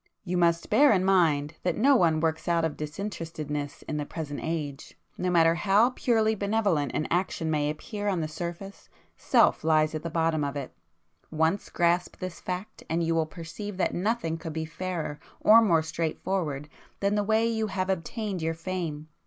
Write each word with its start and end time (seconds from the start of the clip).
You 0.23 0.35
must 0.35 0.71
bear 0.71 0.91
in 0.91 1.05
mind 1.05 1.53
that 1.61 1.77
no 1.77 1.95
one 1.95 2.21
works 2.21 2.47
out 2.47 2.65
of 2.65 2.75
disinterestedness 2.75 3.83
in 3.83 3.97
the 3.97 4.05
present 4.07 4.39
age,—no 4.41 5.29
matter 5.29 5.53
how 5.53 5.91
purely 5.91 6.33
benevolent 6.33 6.91
an 6.95 7.07
action 7.11 7.51
may 7.51 7.69
appear 7.69 8.07
on 8.07 8.19
the 8.19 8.27
surface, 8.27 8.89
Self 9.15 9.63
lies 9.63 9.91
[p 9.91 9.99
186] 9.99 9.99
at 9.99 10.01
the 10.01 10.09
bottom 10.09 10.43
of 10.43 10.55
it. 10.55 10.73
Once 11.29 11.69
grasp 11.69 12.15
this 12.17 12.39
fact, 12.39 12.81
and 12.89 13.03
you 13.03 13.13
will 13.13 13.27
perceive 13.27 13.77
that 13.77 13.93
nothing 13.93 14.39
could 14.39 14.53
be 14.53 14.65
fairer 14.65 15.19
or 15.39 15.61
more 15.61 15.83
straightforward 15.83 16.67
than 16.99 17.13
the 17.13 17.23
way 17.23 17.45
you 17.47 17.67
have 17.67 17.91
obtained 17.91 18.41
your 18.41 18.55
fame. 18.55 19.07